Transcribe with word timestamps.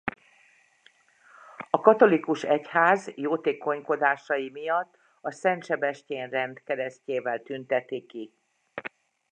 A 1.69 1.79
katolikus 1.81 2.43
egyház 2.43 3.11
jótékonykodásai 3.15 4.49
miatt 4.49 4.97
a 5.21 5.31
Szent 5.31 5.65
Sebestyén-rend 5.65 6.63
keresztjével 6.63 7.41
tünteti 7.41 8.05
ki. 8.05 8.33